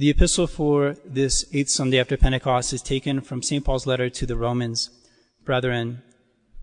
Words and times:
The 0.00 0.08
epistle 0.08 0.46
for 0.46 0.96
this 1.04 1.44
eighth 1.52 1.68
Sunday 1.68 2.00
after 2.00 2.16
Pentecost 2.16 2.72
is 2.72 2.80
taken 2.80 3.20
from 3.20 3.42
St. 3.42 3.62
Paul's 3.62 3.86
letter 3.86 4.08
to 4.08 4.24
the 4.24 4.34
Romans. 4.34 4.88
Brethren, 5.44 6.00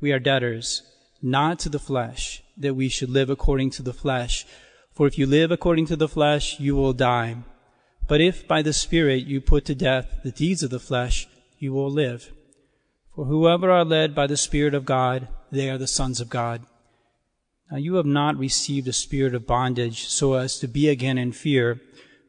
we 0.01 0.11
are 0.11 0.17
debtors, 0.17 0.81
not 1.21 1.59
to 1.59 1.69
the 1.69 1.77
flesh, 1.77 2.41
that 2.57 2.73
we 2.73 2.89
should 2.89 3.11
live 3.11 3.29
according 3.29 3.69
to 3.69 3.83
the 3.83 3.93
flesh. 3.93 4.43
For 4.91 5.05
if 5.05 5.19
you 5.19 5.27
live 5.27 5.51
according 5.51 5.85
to 5.85 5.95
the 5.95 6.07
flesh, 6.07 6.59
you 6.59 6.75
will 6.75 6.93
die. 6.93 7.35
But 8.07 8.21
if 8.21 8.47
by 8.47 8.63
the 8.63 8.73
Spirit 8.73 9.27
you 9.27 9.39
put 9.39 9.65
to 9.65 9.75
death 9.75 10.21
the 10.23 10.31
deeds 10.31 10.63
of 10.63 10.71
the 10.71 10.79
flesh, 10.79 11.27
you 11.59 11.73
will 11.73 11.91
live. 11.91 12.31
For 13.13 13.25
whoever 13.25 13.69
are 13.69 13.85
led 13.85 14.15
by 14.15 14.25
the 14.25 14.35
Spirit 14.35 14.73
of 14.73 14.83
God, 14.83 15.27
they 15.51 15.69
are 15.69 15.77
the 15.77 15.85
sons 15.85 16.19
of 16.19 16.29
God. 16.29 16.63
Now 17.69 17.77
you 17.77 17.97
have 17.97 18.05
not 18.07 18.35
received 18.35 18.87
a 18.87 18.93
spirit 18.93 19.35
of 19.35 19.45
bondage 19.45 20.05
so 20.07 20.33
as 20.33 20.57
to 20.57 20.67
be 20.67 20.89
again 20.89 21.19
in 21.19 21.33
fear, 21.33 21.81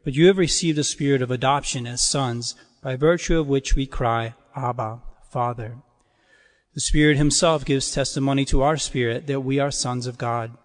but 0.08 0.14
you 0.14 0.26
have 0.26 0.38
received 0.38 0.78
a 0.78 0.84
spirit 0.84 1.20
of 1.20 1.30
adoption 1.30 1.86
as 1.86 2.00
sons, 2.00 2.54
by 2.80 2.96
virtue 2.96 3.38
of 3.38 3.46
which 3.46 3.76
we 3.76 3.84
cry, 3.84 4.32
Abba, 4.56 5.02
Father. 5.30 5.82
The 6.72 6.80
Spirit 6.80 7.18
Himself 7.18 7.62
gives 7.62 7.92
testimony 7.92 8.46
to 8.46 8.62
our 8.62 8.78
spirit 8.78 9.26
that 9.26 9.42
we 9.42 9.58
are 9.58 9.70
sons 9.70 10.06
of 10.06 10.16
God. 10.16 10.56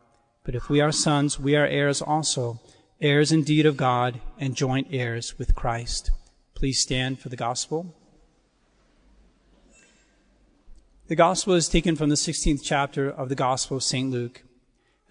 But 0.45 0.55
if 0.55 0.69
we 0.69 0.79
are 0.79 0.93
sons, 0.93 1.41
we 1.41 1.57
are 1.57 1.67
heirs 1.67 2.02
also, 2.02 2.61
heirs 3.02 3.33
indeed 3.33 3.66
of 3.66 3.75
God, 3.75 4.21
and 4.39 4.55
joint 4.55 4.88
heirs 4.91 5.38
with 5.38 5.55
Christ. 5.55 6.11
Please 6.55 6.80
stand 6.80 7.19
for 7.19 7.27
the 7.27 7.35
gospel. 7.35 7.94
The 11.07 11.17
gospel 11.17 11.53
is 11.53 11.67
taken 11.67 11.97
from 11.97 12.07
the 12.07 12.16
16th 12.16 12.61
chapter 12.63 13.09
of 13.09 13.27
the 13.27 13.35
Gospel 13.35 13.75
of 13.75 13.83
St. 13.83 14.09
Luke. 14.09 14.44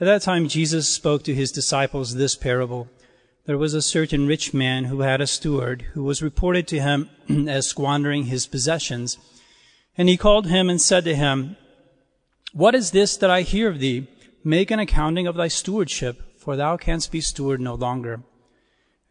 At 0.01 0.07
that 0.07 0.23
time, 0.23 0.49
Jesus 0.49 0.89
spoke 0.89 1.23
to 1.25 1.35
his 1.35 1.53
disciples 1.53 2.15
this 2.15 2.35
parable. 2.35 2.89
There 3.45 3.59
was 3.59 3.75
a 3.75 3.83
certain 3.83 4.29
rich 4.29 4.55
man 4.55 4.85
who 4.85 5.01
had 5.01 5.21
a 5.21 5.27
steward 5.27 5.83
who 5.95 6.05
was 6.05 6.23
reported 6.23 6.69
to 6.69 6.81
him 6.81 7.11
as 7.49 7.67
squandering 7.67 8.27
his 8.27 8.47
possessions. 8.47 9.19
And 9.99 10.09
he 10.09 10.17
called 10.17 10.47
him 10.47 10.71
and 10.71 10.81
said 10.81 11.05
to 11.05 11.15
him, 11.17 11.57
What 12.53 12.77
is 12.77 12.93
this 12.93 13.17
that 13.17 13.31
I 13.31 13.43
hear 13.43 13.69
of 13.69 13.81
thee? 13.81 14.07
Make 14.45 14.71
an 14.71 14.79
accounting 14.79 15.27
of 15.27 15.35
thy 15.35 15.49
stewardship, 15.49 16.39
for 16.39 16.55
thou 16.55 16.77
canst 16.77 17.11
be 17.11 17.21
steward 17.21 17.61
no 17.61 17.75
longer. 17.75 18.23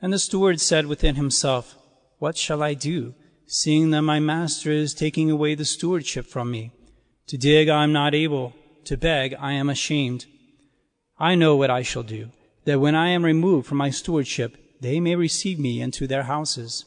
And 0.02 0.14
the 0.14 0.20
steward 0.20 0.62
said 0.62 0.86
within 0.88 1.16
himself, 1.16 1.76
What 2.20 2.38
shall 2.38 2.64
I 2.64 2.74
do, 2.74 3.14
seeing 3.46 3.92
that 3.92 4.02
my 4.02 4.20
master 4.20 4.72
is 4.72 4.94
taking 4.94 5.30
away 5.30 5.56
the 5.56 5.66
stewardship 5.66 6.26
from 6.26 6.52
me? 6.52 6.72
To 7.28 7.38
dig 7.38 7.68
I 7.68 7.84
am 7.84 7.92
not 7.92 8.16
able, 8.16 8.54
to 8.86 8.96
beg 8.96 9.36
I 9.40 9.52
am 9.54 9.70
ashamed. 9.70 10.26
I 11.20 11.36
know 11.36 11.58
what 11.58 11.70
I 11.70 11.82
shall 11.82 12.04
do, 12.04 12.32
that 12.66 12.80
when 12.80 12.96
I 12.96 13.10
am 13.10 13.26
removed 13.26 13.68
from 13.68 13.78
my 13.78 13.90
stewardship, 13.90 14.58
they 14.82 15.00
may 15.00 15.16
receive 15.16 15.60
me 15.60 15.82
into 15.82 16.08
their 16.08 16.24
houses. 16.24 16.86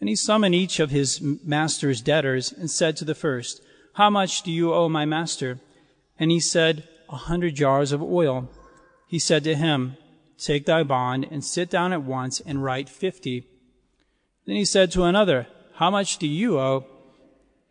And 0.00 0.08
he 0.08 0.16
summoned 0.16 0.54
each 0.54 0.80
of 0.80 0.90
his 0.90 1.20
master's 1.20 2.02
debtors 2.02 2.52
and 2.52 2.70
said 2.70 2.96
to 2.96 3.04
the 3.04 3.14
first, 3.14 3.62
How 3.94 4.10
much 4.10 4.42
do 4.42 4.52
you 4.52 4.72
owe 4.72 4.88
my 4.88 5.04
master? 5.04 5.60
And 6.18 6.30
he 6.30 6.40
said, 6.40 6.86
A 7.08 7.16
hundred 7.16 7.54
jars 7.54 7.92
of 7.92 8.02
oil. 8.02 8.50
He 9.06 9.18
said 9.18 9.44
to 9.44 9.54
him, 9.54 9.96
Take 10.36 10.66
thy 10.66 10.82
bond 10.82 11.26
and 11.30 11.44
sit 11.44 11.70
down 11.70 11.92
at 11.92 12.02
once 12.02 12.40
and 12.40 12.62
write 12.62 12.88
fifty. 12.88 13.46
Then 14.46 14.56
he 14.56 14.64
said 14.64 14.90
to 14.92 15.04
another, 15.04 15.46
How 15.74 15.90
much 15.90 16.18
do 16.18 16.26
you 16.26 16.58
owe? 16.58 16.86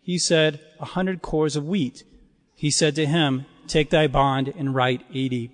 He 0.01 0.17
said, 0.17 0.59
A 0.79 0.85
hundred 0.85 1.21
cores 1.21 1.55
of 1.55 1.67
wheat. 1.67 2.03
He 2.55 2.71
said 2.71 2.95
to 2.95 3.05
him, 3.05 3.45
Take 3.67 3.89
thy 3.89 4.07
bond 4.07 4.53
and 4.57 4.73
write 4.73 5.05
eighty. 5.13 5.51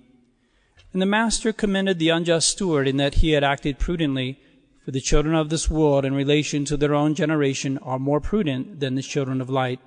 And 0.92 1.00
the 1.00 1.06
master 1.06 1.52
commended 1.52 1.98
the 1.98 2.08
unjust 2.08 2.48
steward 2.48 2.88
in 2.88 2.96
that 2.96 3.16
he 3.16 3.32
had 3.32 3.44
acted 3.44 3.78
prudently. 3.78 4.40
For 4.84 4.90
the 4.90 5.00
children 5.00 5.34
of 5.34 5.50
this 5.50 5.70
world 5.70 6.04
in 6.04 6.14
relation 6.14 6.64
to 6.64 6.76
their 6.76 6.94
own 6.94 7.14
generation 7.14 7.78
are 7.78 7.98
more 7.98 8.20
prudent 8.20 8.80
than 8.80 8.94
the 8.94 9.02
children 9.02 9.40
of 9.40 9.50
light. 9.50 9.78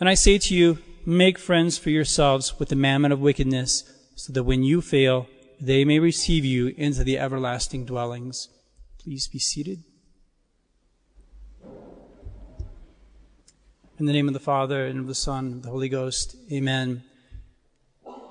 And 0.00 0.08
I 0.08 0.14
say 0.14 0.38
to 0.38 0.54
you, 0.54 0.78
make 1.06 1.38
friends 1.38 1.78
for 1.78 1.90
yourselves 1.90 2.58
with 2.58 2.70
the 2.70 2.76
mammon 2.76 3.12
of 3.12 3.20
wickedness, 3.20 3.84
so 4.16 4.32
that 4.32 4.44
when 4.44 4.62
you 4.62 4.80
fail, 4.80 5.28
they 5.60 5.84
may 5.84 5.98
receive 5.98 6.44
you 6.44 6.74
into 6.76 7.04
the 7.04 7.18
everlasting 7.18 7.84
dwellings. 7.84 8.48
Please 8.98 9.28
be 9.28 9.38
seated. 9.38 9.84
In 13.98 14.06
the 14.06 14.12
name 14.12 14.26
of 14.26 14.34
the 14.34 14.40
Father, 14.40 14.86
and 14.86 14.98
of 14.98 15.06
the 15.06 15.14
Son, 15.14 15.46
and 15.46 15.54
of 15.56 15.62
the 15.62 15.70
Holy 15.70 15.88
Ghost, 15.88 16.34
amen. 16.50 17.04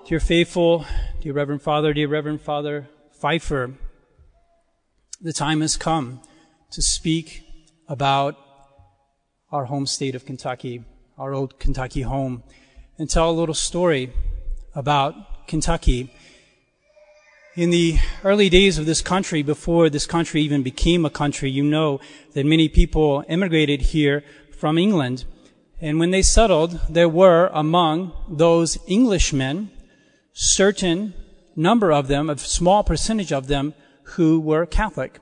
Dear 0.05 0.19
faithful, 0.19 0.85
dear 1.21 1.31
Reverend 1.31 1.61
Father, 1.61 1.93
dear 1.93 2.09
Reverend 2.09 2.41
Father 2.41 2.89
Pfeiffer, 3.13 3.75
the 5.21 5.31
time 5.31 5.61
has 5.61 5.77
come 5.77 6.19
to 6.71 6.81
speak 6.81 7.45
about 7.87 8.35
our 9.49 9.63
home 9.63 9.85
state 9.85 10.13
of 10.13 10.25
Kentucky, 10.25 10.83
our 11.17 11.33
old 11.33 11.57
Kentucky 11.57 12.01
home, 12.01 12.43
and 12.97 13.09
tell 13.09 13.29
a 13.29 13.31
little 13.31 13.55
story 13.55 14.11
about 14.75 15.47
Kentucky. 15.47 16.13
In 17.55 17.69
the 17.69 17.97
early 18.25 18.49
days 18.49 18.77
of 18.77 18.85
this 18.85 19.01
country, 19.01 19.41
before 19.41 19.89
this 19.89 20.05
country 20.05 20.41
even 20.41 20.63
became 20.63 21.05
a 21.05 21.09
country, 21.09 21.49
you 21.49 21.63
know 21.63 22.01
that 22.33 22.45
many 22.45 22.67
people 22.67 23.23
immigrated 23.29 23.79
here 23.79 24.21
from 24.51 24.77
England. 24.77 25.23
And 25.79 25.97
when 25.97 26.11
they 26.11 26.23
settled, 26.23 26.81
there 26.89 27.07
were 27.07 27.49
among 27.53 28.11
those 28.27 28.77
Englishmen 28.89 29.71
certain 30.33 31.13
number 31.55 31.91
of 31.91 32.07
them, 32.07 32.29
a 32.29 32.38
small 32.38 32.83
percentage 32.83 33.31
of 33.31 33.47
them, 33.47 33.73
who 34.03 34.39
were 34.39 34.66
Catholic. 34.66 35.19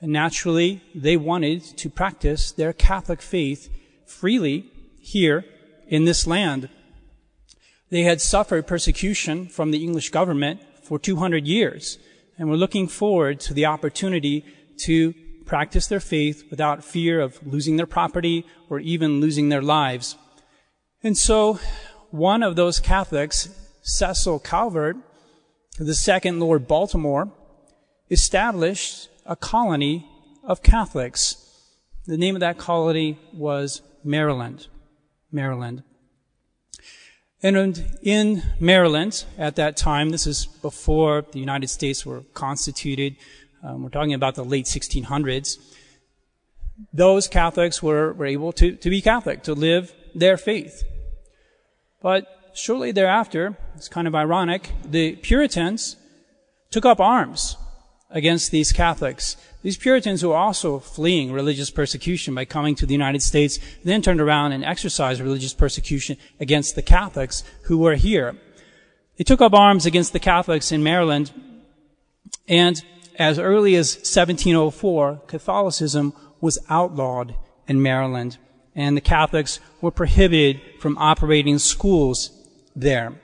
And 0.00 0.12
naturally, 0.12 0.82
they 0.94 1.16
wanted 1.16 1.62
to 1.78 1.90
practice 1.90 2.52
their 2.52 2.72
Catholic 2.72 3.20
faith 3.20 3.68
freely 4.06 4.70
here 5.00 5.44
in 5.86 6.04
this 6.04 6.26
land. 6.26 6.68
They 7.90 8.02
had 8.02 8.20
suffered 8.20 8.66
persecution 8.66 9.48
from 9.48 9.70
the 9.70 9.82
English 9.82 10.10
government 10.10 10.60
for 10.82 10.98
200 10.98 11.46
years 11.46 11.98
and 12.38 12.48
were 12.48 12.56
looking 12.56 12.86
forward 12.86 13.40
to 13.40 13.54
the 13.54 13.66
opportunity 13.66 14.44
to 14.78 15.14
practice 15.44 15.86
their 15.86 16.00
faith 16.00 16.44
without 16.50 16.84
fear 16.84 17.20
of 17.20 17.44
losing 17.44 17.76
their 17.76 17.86
property 17.86 18.44
or 18.68 18.78
even 18.78 19.20
losing 19.20 19.48
their 19.48 19.62
lives. 19.62 20.16
And 21.02 21.16
so 21.16 21.58
one 22.10 22.42
of 22.42 22.54
those 22.56 22.78
Catholics, 22.78 23.48
Cecil 23.82 24.40
Calvert, 24.40 24.96
the 25.78 25.94
second 25.94 26.40
Lord 26.40 26.66
Baltimore, 26.66 27.30
established 28.10 29.08
a 29.26 29.36
colony 29.36 30.08
of 30.44 30.62
Catholics. 30.62 31.44
The 32.06 32.16
name 32.16 32.34
of 32.36 32.40
that 32.40 32.58
colony 32.58 33.18
was 33.32 33.82
Maryland. 34.02 34.66
Maryland. 35.30 35.82
And 37.42 37.84
in 38.02 38.42
Maryland 38.58 39.24
at 39.36 39.56
that 39.56 39.76
time, 39.76 40.10
this 40.10 40.26
is 40.26 40.46
before 40.46 41.24
the 41.30 41.38
United 41.38 41.68
States 41.68 42.04
were 42.04 42.22
constituted, 42.34 43.16
um, 43.62 43.82
we're 43.82 43.90
talking 43.90 44.14
about 44.14 44.34
the 44.34 44.44
late 44.44 44.64
1600s, 44.66 45.58
those 46.92 47.28
Catholics 47.28 47.82
were, 47.82 48.12
were 48.12 48.26
able 48.26 48.52
to, 48.52 48.76
to 48.76 48.90
be 48.90 49.00
Catholic, 49.00 49.42
to 49.44 49.54
live 49.54 49.92
their 50.14 50.36
faith. 50.36 50.84
But 52.00 52.26
shortly 52.58 52.92
thereafter, 52.92 53.56
it's 53.76 53.88
kind 53.88 54.08
of 54.08 54.14
ironic, 54.14 54.72
the 54.84 55.16
Puritans 55.16 55.96
took 56.70 56.84
up 56.84 57.00
arms 57.00 57.56
against 58.10 58.50
these 58.50 58.72
Catholics. 58.72 59.36
These 59.62 59.76
Puritans 59.76 60.20
who 60.20 60.30
were 60.30 60.36
also 60.36 60.78
fleeing 60.78 61.32
religious 61.32 61.70
persecution 61.70 62.34
by 62.34 62.44
coming 62.44 62.74
to 62.76 62.86
the 62.86 62.92
United 62.92 63.22
States, 63.22 63.58
then 63.84 64.02
turned 64.02 64.20
around 64.20 64.52
and 64.52 64.64
exercised 64.64 65.20
religious 65.20 65.54
persecution 65.54 66.16
against 66.40 66.74
the 66.74 66.82
Catholics 66.82 67.44
who 67.62 67.78
were 67.78 67.94
here. 67.94 68.36
They 69.16 69.24
took 69.24 69.40
up 69.40 69.54
arms 69.54 69.86
against 69.86 70.12
the 70.12 70.20
Catholics 70.20 70.72
in 70.72 70.82
Maryland, 70.82 71.32
and 72.46 72.82
as 73.18 73.38
early 73.38 73.74
as 73.74 73.96
1704, 73.96 75.22
Catholicism 75.26 76.12
was 76.40 76.58
outlawed 76.68 77.34
in 77.66 77.82
Maryland, 77.82 78.38
and 78.74 78.96
the 78.96 79.02
Catholics 79.02 79.60
were 79.80 79.90
prohibited 79.90 80.60
from 80.78 80.96
operating 80.98 81.58
schools 81.58 82.30
there. 82.80 83.20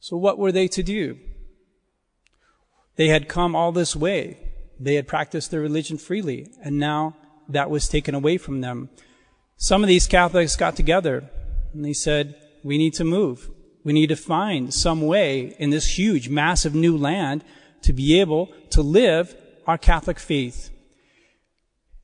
So 0.00 0.16
what 0.16 0.38
were 0.38 0.52
they 0.52 0.68
to 0.68 0.82
do? 0.82 1.18
They 2.96 3.08
had 3.08 3.28
come 3.28 3.54
all 3.54 3.72
this 3.72 3.94
way. 3.94 4.38
They 4.78 4.94
had 4.94 5.06
practiced 5.06 5.50
their 5.50 5.60
religion 5.60 5.98
freely, 5.98 6.50
and 6.62 6.78
now 6.78 7.16
that 7.48 7.70
was 7.70 7.88
taken 7.88 8.14
away 8.14 8.38
from 8.38 8.60
them. 8.60 8.88
Some 9.56 9.82
of 9.82 9.88
these 9.88 10.06
Catholics 10.06 10.56
got 10.56 10.76
together 10.76 11.28
and 11.74 11.84
they 11.84 11.92
said, 11.92 12.34
we 12.64 12.78
need 12.78 12.94
to 12.94 13.04
move. 13.04 13.50
We 13.84 13.92
need 13.92 14.08
to 14.08 14.16
find 14.16 14.72
some 14.72 15.02
way 15.02 15.54
in 15.58 15.70
this 15.70 15.98
huge, 15.98 16.28
massive 16.28 16.74
new 16.74 16.96
land 16.96 17.44
to 17.82 17.92
be 17.92 18.20
able 18.20 18.48
to 18.70 18.82
live 18.82 19.34
our 19.66 19.78
Catholic 19.78 20.18
faith. 20.18 20.70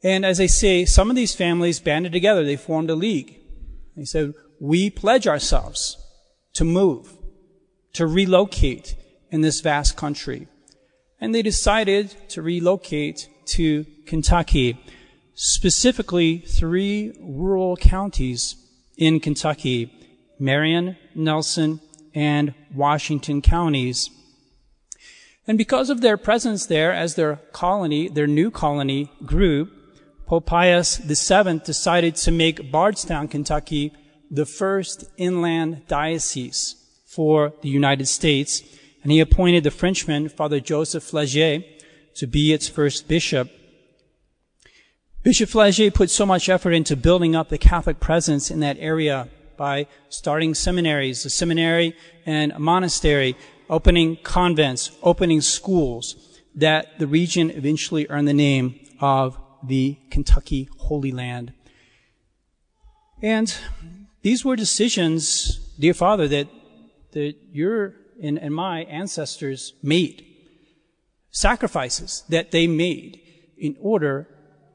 And 0.02 0.24
as 0.24 0.40
I 0.40 0.46
say, 0.46 0.84
some 0.84 1.10
of 1.10 1.16
these 1.16 1.34
families 1.34 1.80
banded 1.80 2.12
together. 2.12 2.44
They 2.44 2.56
formed 2.56 2.90
a 2.90 2.94
league. 2.94 3.38
They 3.96 4.04
said, 4.04 4.34
we 4.60 4.90
pledge 4.90 5.26
ourselves 5.26 5.96
to 6.54 6.64
move, 6.64 7.16
to 7.92 8.06
relocate 8.06 8.96
in 9.30 9.40
this 9.40 9.60
vast 9.60 9.96
country. 9.96 10.48
And 11.20 11.34
they 11.34 11.42
decided 11.42 12.14
to 12.30 12.42
relocate 12.42 13.28
to 13.46 13.86
Kentucky, 14.06 14.78
specifically 15.34 16.38
three 16.38 17.14
rural 17.20 17.76
counties 17.76 18.56
in 18.96 19.20
Kentucky, 19.20 19.92
Marion, 20.38 20.96
Nelson, 21.14 21.80
and 22.14 22.54
Washington 22.74 23.42
counties. 23.42 24.10
And 25.46 25.56
because 25.56 25.90
of 25.90 26.00
their 26.00 26.16
presence 26.16 26.66
there 26.66 26.92
as 26.92 27.14
their 27.14 27.36
colony, 27.52 28.08
their 28.08 28.26
new 28.26 28.50
colony 28.50 29.10
grew, 29.24 29.68
Pope 30.26 30.46
Pius 30.46 30.96
VII 30.96 31.60
decided 31.60 32.16
to 32.16 32.32
make 32.32 32.72
Bardstown, 32.72 33.28
Kentucky, 33.28 33.92
the 34.30 34.46
first 34.46 35.04
inland 35.16 35.82
diocese 35.88 36.76
for 37.06 37.52
the 37.62 37.68
United 37.68 38.06
States. 38.06 38.62
And 39.02 39.12
he 39.12 39.20
appointed 39.20 39.64
the 39.64 39.70
Frenchman, 39.70 40.28
Father 40.28 40.60
Joseph 40.60 41.04
Flaget, 41.04 41.64
to 42.16 42.26
be 42.26 42.52
its 42.52 42.68
first 42.68 43.08
bishop. 43.08 43.50
Bishop 45.22 45.48
Flaget 45.48 45.94
put 45.94 46.10
so 46.10 46.26
much 46.26 46.48
effort 46.48 46.72
into 46.72 46.96
building 46.96 47.34
up 47.36 47.48
the 47.48 47.58
Catholic 47.58 48.00
presence 48.00 48.50
in 48.50 48.60
that 48.60 48.76
area 48.78 49.28
by 49.56 49.86
starting 50.08 50.54
seminaries, 50.54 51.24
a 51.24 51.30
seminary 51.30 51.96
and 52.24 52.52
a 52.52 52.58
monastery, 52.58 53.36
opening 53.68 54.16
convents, 54.22 54.90
opening 55.02 55.40
schools, 55.40 56.16
that 56.54 56.98
the 56.98 57.06
region 57.06 57.50
eventually 57.50 58.06
earned 58.08 58.28
the 58.28 58.34
name 58.34 58.78
of 59.00 59.38
the 59.62 59.98
Kentucky 60.10 60.68
Holy 60.78 61.12
Land. 61.12 61.52
And 63.22 63.54
these 64.26 64.44
were 64.44 64.56
decisions, 64.56 65.60
dear 65.78 65.94
Father, 65.94 66.26
that, 66.26 66.48
that 67.12 67.36
your 67.52 67.94
and, 68.20 68.40
and 68.40 68.52
my 68.52 68.80
ancestors 68.80 69.74
made. 69.84 70.26
Sacrifices 71.30 72.24
that 72.28 72.50
they 72.50 72.66
made 72.66 73.20
in 73.56 73.76
order 73.78 74.26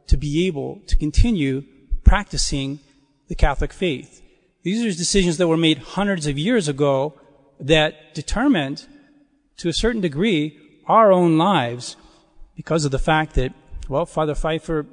to 0.07 0.15
be 0.15 0.47
able 0.47 0.79
to 0.87 0.95
continue 0.95 1.65
practicing 2.05 2.79
the 3.27 3.35
Catholic 3.35 3.73
faith. 3.73 4.21
These 4.63 4.85
are 4.85 4.97
decisions 4.97 5.35
that 5.35 5.49
were 5.49 5.57
made 5.57 5.79
hundreds 5.79 6.27
of 6.27 6.37
years 6.37 6.69
ago 6.69 7.19
that 7.59 8.13
determined, 8.13 8.87
to 9.57 9.67
a 9.67 9.73
certain 9.73 9.99
degree, 9.99 10.57
our 10.87 11.11
own 11.11 11.37
lives 11.37 11.97
because 12.55 12.85
of 12.85 12.91
the 12.91 12.99
fact 12.99 13.35
that, 13.35 13.53
well, 13.89 14.05
Father 14.05 14.33
Pfeiffer 14.33 14.85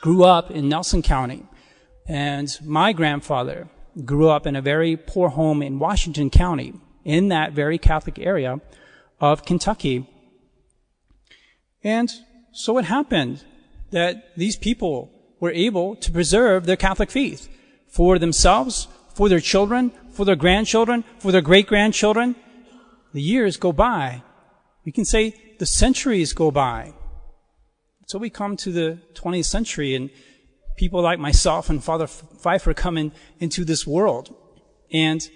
grew 0.00 0.24
up 0.24 0.50
in 0.50 0.70
Nelson 0.70 1.02
County, 1.02 1.44
and 2.06 2.48
my 2.64 2.94
grandfather 2.94 3.68
grew 4.04 4.28
up 4.28 4.46
in 4.46 4.56
a 4.56 4.62
very 4.62 4.96
poor 4.96 5.28
home 5.28 5.62
in 5.62 5.78
Washington 5.78 6.30
County, 6.30 6.74
in 7.04 7.28
that 7.28 7.52
very 7.52 7.78
Catholic 7.78 8.18
area 8.18 8.60
of 9.20 9.44
Kentucky. 9.44 10.08
And 11.82 12.10
so 12.52 12.78
it 12.78 12.86
happened 12.86 13.44
that 13.90 14.36
these 14.36 14.56
people 14.56 15.10
were 15.38 15.52
able 15.52 15.96
to 15.96 16.10
preserve 16.10 16.66
their 16.66 16.76
Catholic 16.76 17.10
faith 17.10 17.48
for 17.86 18.18
themselves, 18.18 18.88
for 19.14 19.28
their 19.28 19.40
children, 19.40 19.92
for 20.10 20.24
their 20.24 20.36
grandchildren, 20.36 21.04
for 21.18 21.30
their 21.30 21.42
great 21.42 21.66
grandchildren. 21.66 22.34
The 23.12 23.22
years 23.22 23.56
go 23.56 23.72
by. 23.72 24.22
We 24.84 24.92
can 24.92 25.04
say 25.04 25.34
the 25.58 25.66
centuries 25.66 26.32
go 26.32 26.50
by. 26.50 26.94
So 28.06 28.18
we 28.18 28.30
come 28.30 28.56
to 28.58 28.72
the 28.72 28.98
20th 29.14 29.46
century 29.46 29.94
and 29.94 30.10
people 30.76 31.02
like 31.02 31.18
myself 31.18 31.70
and 31.70 31.82
Father 31.82 32.06
Pfeiffer 32.06 32.74
come 32.74 32.96
in, 32.96 33.12
into 33.40 33.64
this 33.64 33.86
world 33.86 34.34
and 34.92 35.28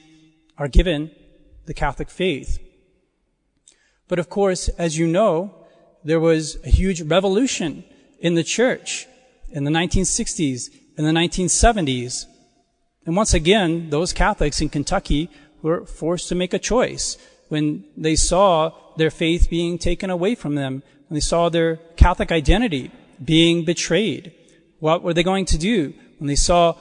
are 0.56 0.68
given 0.68 1.10
the 1.66 1.74
Catholic 1.74 2.10
faith. 2.10 2.58
But 4.08 4.18
of 4.18 4.28
course, 4.28 4.68
as 4.70 4.98
you 4.98 5.06
know, 5.06 5.54
there 6.04 6.20
was 6.20 6.56
a 6.64 6.70
huge 6.70 7.02
revolution 7.02 7.84
in 8.20 8.34
the 8.34 8.44
church 8.44 9.06
in 9.50 9.64
the 9.64 9.70
1960s 9.70 10.68
and 10.96 11.06
the 11.06 11.12
1970s. 11.12 12.24
And 13.06 13.16
once 13.16 13.34
again, 13.34 13.90
those 13.90 14.12
Catholics 14.12 14.60
in 14.60 14.68
Kentucky 14.68 15.30
were 15.62 15.84
forced 15.86 16.28
to 16.28 16.34
make 16.34 16.54
a 16.54 16.58
choice 16.58 17.16
when 17.48 17.84
they 17.96 18.16
saw 18.16 18.72
their 18.96 19.10
faith 19.10 19.48
being 19.48 19.78
taken 19.78 20.10
away 20.10 20.34
from 20.34 20.54
them, 20.54 20.82
when 21.08 21.14
they 21.16 21.20
saw 21.20 21.48
their 21.48 21.76
Catholic 21.96 22.30
identity 22.30 22.90
being 23.22 23.64
betrayed. 23.64 24.32
What 24.80 25.02
were 25.02 25.14
they 25.14 25.22
going 25.22 25.44
to 25.46 25.58
do 25.58 25.94
when 26.18 26.28
they 26.28 26.36
saw 26.36 26.74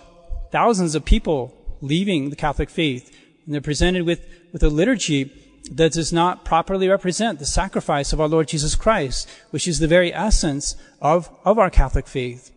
thousands 0.52 0.96
of 0.96 1.06
people 1.06 1.54
leaving 1.82 2.30
the 2.30 2.36
Catholic 2.36 2.70
faith 2.70 3.16
and 3.46 3.54
they're 3.54 3.62
presented 3.62 4.06
with, 4.06 4.26
with 4.52 4.64
a 4.64 4.70
liturgy 4.70 5.32
that 5.72 5.94
does 5.94 6.14
not 6.14 6.46
properly 6.46 6.88
represent 6.88 7.40
the 7.40 7.46
sacrifice 7.46 8.14
of 8.14 8.22
our 8.22 8.28
Lord 8.28 8.48
Jesus 8.48 8.76
Christ, 8.76 9.30
which 9.50 9.68
is 9.68 9.80
the 9.80 9.88
very 9.88 10.14
essence 10.14 10.76
of, 11.02 11.30
of 11.44 11.60
our 11.60 11.70
Catholic 11.70 12.08
faith. 12.08 12.52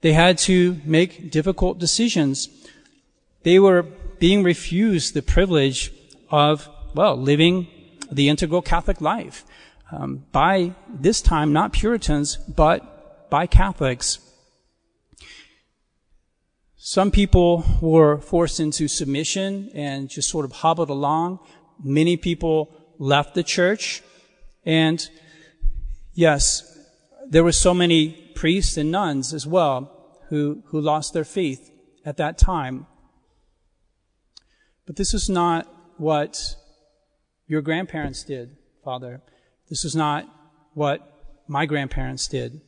They 0.00 0.12
had 0.12 0.38
to 0.38 0.80
make 0.84 1.30
difficult 1.30 1.78
decisions. 1.78 2.48
They 3.42 3.58
were 3.58 3.82
being 4.18 4.42
refused 4.42 5.14
the 5.14 5.22
privilege 5.22 5.92
of, 6.30 6.68
well, 6.94 7.16
living 7.16 7.66
the 8.10 8.28
integral 8.28 8.62
Catholic 8.62 9.00
life 9.00 9.44
um, 9.90 10.24
by 10.32 10.74
this 10.88 11.20
time 11.20 11.52
not 11.52 11.72
Puritans, 11.72 12.36
but 12.36 12.95
by 13.30 13.46
Catholics. 13.46 14.18
Some 16.76 17.10
people 17.10 17.64
were 17.80 18.18
forced 18.18 18.60
into 18.60 18.86
submission 18.86 19.70
and 19.74 20.08
just 20.08 20.28
sort 20.28 20.44
of 20.44 20.52
hobbled 20.52 20.88
along. 20.88 21.40
Many 21.82 22.16
people 22.16 22.70
left 22.98 23.34
the 23.34 23.42
church. 23.42 24.02
And 24.64 25.04
yes, 26.14 26.78
there 27.28 27.42
were 27.42 27.52
so 27.52 27.74
many 27.74 28.32
priests 28.34 28.76
and 28.76 28.92
nuns 28.92 29.34
as 29.34 29.46
well 29.46 30.20
who, 30.28 30.62
who 30.66 30.80
lost 30.80 31.12
their 31.12 31.24
faith 31.24 31.72
at 32.04 32.18
that 32.18 32.38
time. 32.38 32.86
But 34.86 34.96
this 34.96 35.12
is 35.12 35.28
not 35.28 35.66
what 35.96 36.54
your 37.48 37.62
grandparents 37.62 38.22
did, 38.22 38.56
Father. 38.84 39.22
This 39.68 39.84
is 39.84 39.96
not 39.96 40.28
what 40.74 41.02
my 41.48 41.66
grandparents 41.66 42.28
did 42.28 42.60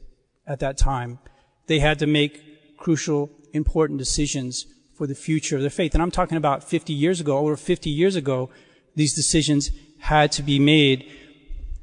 at 0.48 0.60
that 0.60 0.78
time. 0.78 1.18
They 1.66 1.78
had 1.78 1.98
to 2.00 2.06
make 2.06 2.76
crucial, 2.78 3.30
important 3.52 3.98
decisions 3.98 4.66
for 4.94 5.06
the 5.06 5.14
future 5.14 5.56
of 5.56 5.62
their 5.62 5.70
faith. 5.70 5.94
And 5.94 6.02
I'm 6.02 6.10
talking 6.10 6.36
about 6.36 6.64
50 6.64 6.92
years 6.92 7.20
ago, 7.20 7.38
over 7.38 7.56
50 7.56 7.90
years 7.90 8.16
ago, 8.16 8.50
these 8.96 9.14
decisions 9.14 9.70
had 10.00 10.32
to 10.32 10.42
be 10.42 10.58
made. 10.58 11.08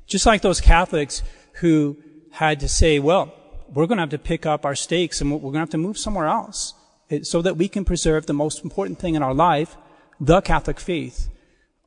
Just 0.07 0.25
like 0.25 0.41
those 0.41 0.59
Catholics 0.59 1.23
who 1.53 1.97
had 2.31 2.59
to 2.59 2.67
say, 2.67 2.99
well, 2.99 3.33
we're 3.73 3.85
going 3.87 3.97
to 3.97 4.01
have 4.01 4.09
to 4.09 4.17
pick 4.17 4.45
up 4.45 4.65
our 4.65 4.75
stakes 4.75 5.21
and 5.21 5.31
we're 5.31 5.39
going 5.39 5.53
to 5.53 5.59
have 5.59 5.69
to 5.69 5.77
move 5.77 5.97
somewhere 5.97 6.27
else 6.27 6.73
so 7.21 7.41
that 7.41 7.55
we 7.55 7.67
can 7.67 7.85
preserve 7.85 8.25
the 8.25 8.33
most 8.33 8.63
important 8.63 8.99
thing 8.99 9.15
in 9.15 9.23
our 9.23 9.33
life, 9.33 9.77
the 10.19 10.41
Catholic 10.41 10.79
faith. 10.79 11.29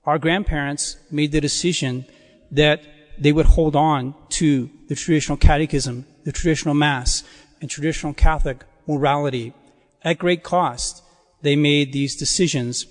Our 0.04 0.18
grandparents 0.18 0.96
made 1.10 1.32
the 1.32 1.40
decision 1.40 2.06
that 2.50 2.82
they 3.18 3.32
would 3.32 3.46
hold 3.46 3.76
on 3.76 4.14
to 4.30 4.70
the 4.88 4.94
traditional 4.94 5.36
catechism, 5.36 6.06
the 6.28 6.32
traditional 6.32 6.74
mass, 6.74 7.24
and 7.62 7.70
traditional 7.70 8.12
Catholic 8.12 8.62
morality. 8.86 9.54
At 10.02 10.18
great 10.18 10.42
cost, 10.42 11.02
they 11.40 11.56
made 11.56 11.90
these 11.90 12.14
decisions. 12.14 12.84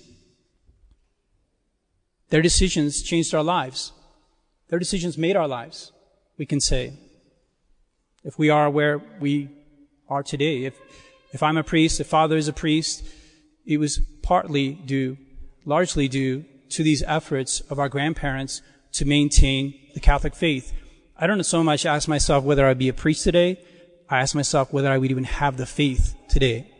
Their 2.30 2.42
decisions 2.42 3.00
changed 3.00 3.32
our 3.32 3.44
lives. 3.44 3.92
Their 4.70 4.80
decisions 4.80 5.16
made 5.16 5.36
our 5.36 5.46
lives, 5.46 5.92
we 6.36 6.46
can 6.46 6.58
say. 6.58 6.94
If 8.24 8.40
we 8.40 8.50
are 8.50 8.68
where 8.68 8.98
we 9.20 9.50
are 10.08 10.24
today, 10.24 10.64
if, 10.64 10.76
if 11.30 11.40
I'm 11.40 11.58
a 11.58 11.62
priest, 11.62 12.00
if 12.00 12.08
Father 12.08 12.36
is 12.36 12.48
a 12.48 12.52
priest, 12.52 13.04
it 13.64 13.78
was 13.78 14.00
partly 14.20 14.72
due, 14.72 15.16
largely 15.64 16.08
due 16.08 16.44
to 16.70 16.82
these 16.82 17.04
efforts 17.04 17.60
of 17.70 17.78
our 17.78 17.88
grandparents 17.88 18.62
to 18.94 19.04
maintain 19.04 19.78
the 19.94 20.00
Catholic 20.00 20.34
faith. 20.34 20.72
I 21.18 21.26
don't 21.26 21.42
so 21.42 21.64
much 21.64 21.84
ask 21.84 22.06
myself 22.06 22.44
whether 22.44 22.64
I'd 22.64 22.78
be 22.78 22.88
a 22.88 22.92
priest 22.92 23.24
today. 23.24 23.60
I 24.08 24.20
ask 24.20 24.36
myself 24.36 24.72
whether 24.72 24.90
I 24.90 24.98
would 24.98 25.10
even 25.10 25.24
have 25.24 25.56
the 25.56 25.66
faith 25.66 26.14
today. 26.28 26.70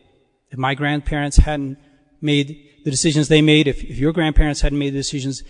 If 0.50 0.58
my 0.58 0.74
grandparents 0.74 1.38
hadn't 1.38 1.76
made 2.20 2.82
the 2.84 2.90
decisions 2.90 3.26
they 3.26 3.42
made, 3.42 3.66
if, 3.66 3.82
if 3.82 3.98
your 3.98 4.12
grandparents 4.12 4.60
hadn't 4.60 4.78
made 4.78 4.90
the 4.90 4.98
decisions 4.98 5.42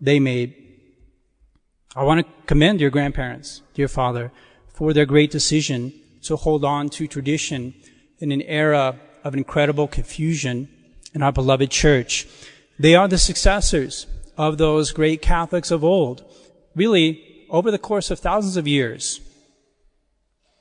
they 0.00 0.18
made, 0.18 0.54
I 1.94 2.02
want 2.02 2.26
to 2.26 2.32
commend 2.46 2.80
your 2.80 2.90
grandparents, 2.90 3.62
dear 3.74 3.88
Father, 3.88 4.32
for 4.66 4.92
their 4.92 5.06
great 5.06 5.30
decision 5.30 5.92
to 6.22 6.34
hold 6.34 6.64
on 6.64 6.88
to 6.90 7.06
tradition 7.06 7.72
in 8.18 8.32
an 8.32 8.42
era 8.42 8.98
of 9.22 9.34
incredible 9.34 9.86
confusion 9.86 10.68
in 11.14 11.22
our 11.22 11.32
beloved 11.32 11.70
church. 11.70 12.26
They 12.80 12.96
are 12.96 13.06
the 13.06 13.18
successors 13.18 14.08
of 14.36 14.58
those 14.58 14.90
great 14.90 15.22
Catholics 15.22 15.70
of 15.70 15.84
old. 15.84 16.24
Really, 16.74 17.27
over 17.50 17.70
the 17.70 17.78
course 17.78 18.10
of 18.10 18.18
thousands 18.18 18.56
of 18.56 18.66
years, 18.66 19.20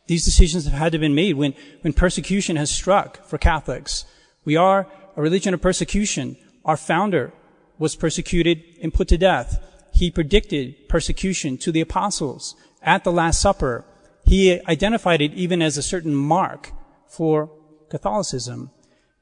these 0.08 0.26
decisions 0.26 0.66
have 0.66 0.74
had 0.74 0.92
to 0.94 1.00
be 1.00 1.10
made 1.10 1.36
when, 1.36 1.54
when 1.82 1.94
persecution 1.94 2.56
has 2.56 2.72
struck 2.72 3.26
for 3.26 3.38
Catholics. 3.38 4.06
We 4.46 4.56
are 4.56 4.88
a 5.16 5.22
religion 5.22 5.54
of 5.54 5.62
persecution. 5.62 6.38
Our 6.64 6.78
founder 6.78 7.34
was 7.78 7.96
persecuted 7.96 8.64
and 8.82 8.94
put 8.94 9.10
to 9.10 9.18
death. 9.18 9.64
He 9.94 10.10
predicted 10.10 10.88
persecution 10.88 11.58
to 11.60 11.72
the 11.72 11.82
apostles 11.82 12.56
at 12.82 13.04
the 13.04 13.12
Last 13.12 13.42
Supper 13.42 13.86
he 14.28 14.60
identified 14.68 15.22
it 15.22 15.34
even 15.34 15.62
as 15.62 15.78
a 15.78 15.82
certain 15.82 16.14
mark 16.14 16.72
for 17.08 17.50
Catholicism. 17.90 18.72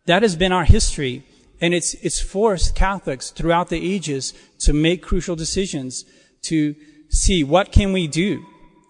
That 0.07 0.23
has 0.23 0.35
been 0.35 0.51
our 0.51 0.65
history, 0.65 1.23
and 1.61 1.75
it's, 1.75 1.93
it's 1.95 2.19
forced 2.19 2.75
Catholics 2.75 3.29
throughout 3.29 3.69
the 3.69 3.93
ages 3.93 4.33
to 4.59 4.73
make 4.73 5.03
crucial 5.03 5.35
decisions, 5.35 6.05
to 6.43 6.75
see 7.09 7.43
what 7.43 7.71
can 7.71 7.93
we 7.93 8.07
do 8.07 8.45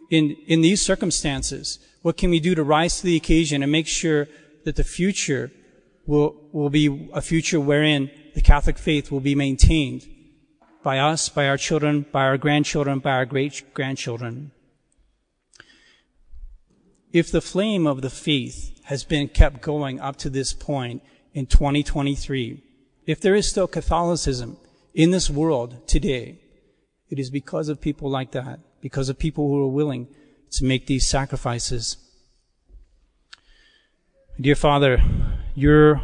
in, 0.10 0.36
in 0.48 0.62
these 0.62 0.82
circumstances? 0.82 1.80
What 2.02 2.18
can 2.18 2.30
we 2.30 2.40
do 2.40 2.56
to 2.56 2.64
rise 2.64 3.00
to 3.00 3.06
the 3.06 3.16
occasion 3.16 3.64
and 3.64 3.72
make 3.72 3.88
sure 3.88 4.28
that 4.64 4.76
the 4.76 4.84
future 4.84 5.52
will, 6.06 6.36
will 6.52 6.70
be 6.70 7.10
a 7.14 7.22
future 7.22 7.60
wherein 7.60 8.12
the 8.34 8.42
Catholic 8.42 8.78
faith 8.78 9.12
will 9.12 9.22
be 9.22 9.36
maintained 9.36 10.08
by 10.84 11.00
us, 11.00 11.30
by 11.30 11.48
our 11.48 11.58
children, 11.58 12.06
by 12.12 12.24
our 12.24 12.38
grandchildren, 12.38 13.00
by 13.00 13.12
our 13.12 13.26
great 13.26 13.74
grandchildren. 13.74 14.52
If 17.12 17.32
the 17.32 17.42
flame 17.42 17.88
of 17.88 18.02
the 18.02 18.10
faith 18.10 18.80
has 18.84 19.04
been 19.04 19.30
kept 19.30 19.62
going 19.62 20.00
up 20.00 20.18
to 20.18 20.30
this 20.30 20.54
point 20.54 21.02
in 21.34 21.48
2023, 21.48 22.62
if 23.08 23.20
there 23.20 23.36
is 23.36 23.50
still 23.50 23.68
Catholicism 23.68 24.58
in 24.94 25.12
this 25.12 25.30
world 25.30 25.88
today, 25.88 26.40
it 27.10 27.20
is 27.20 27.30
because 27.30 27.70
of 27.70 27.82
people 27.82 28.10
like 28.10 28.32
that, 28.32 28.60
because 28.82 29.10
of 29.10 29.18
people 29.18 29.48
who 29.48 29.64
are 29.64 29.68
willing 29.68 30.08
to 30.52 30.66
make 30.66 30.88
these 30.88 31.06
sacrifices. 31.06 31.98
Dear 34.40 34.56
Father, 34.56 35.02
your 35.54 36.02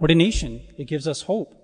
ordination, 0.00 0.62
it 0.78 0.84
gives 0.84 1.06
us 1.06 1.22
hope 1.22 1.54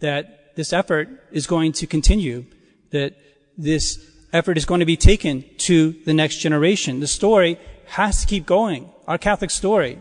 that 0.00 0.54
this 0.56 0.72
effort 0.72 1.08
is 1.32 1.46
going 1.46 1.72
to 1.72 1.86
continue, 1.86 2.46
that 2.90 3.14
this 3.58 3.98
effort 4.32 4.56
is 4.56 4.64
going 4.64 4.80
to 4.80 4.86
be 4.86 4.96
taken 4.96 5.44
to 5.58 5.92
the 6.04 6.14
next 6.14 6.38
generation. 6.38 7.00
The 7.00 7.06
story 7.06 7.58
has 7.86 8.20
to 8.20 8.26
keep 8.26 8.46
going. 8.46 8.90
Our 9.06 9.18
Catholic 9.18 9.50
story, 9.50 9.98